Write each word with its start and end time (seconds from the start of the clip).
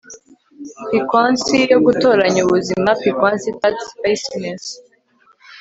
Piquancy 0.89 1.57
yo 1.71 1.77
gutoranya 1.85 2.39
ubuzima 2.47 2.89
piquancy 3.01 3.49
tart 3.59 3.77
spiciness 3.91 4.63